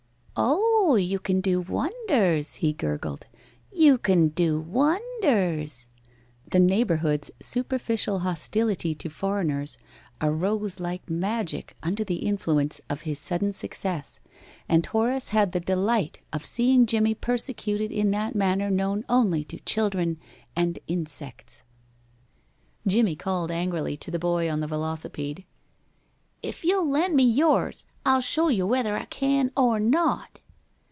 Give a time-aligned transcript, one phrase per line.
[0.43, 3.27] "Oh, you can do wonders!" he gurgled.
[3.71, 5.87] "You can do wonders!"
[6.49, 9.77] The neighborhood's superficial hostility to foreigners
[10.19, 14.19] arose like magic under the influence of his sudden success,
[14.67, 19.59] and Horace had the delight of seeing Jimmie persecuted in that manner known only to
[19.59, 20.17] children
[20.55, 21.61] and insects.
[22.87, 25.43] Jimmie called angrily to the boy on the velocipede,
[26.41, 30.39] "If you'll lend me yours, I'll show you whether I can or not."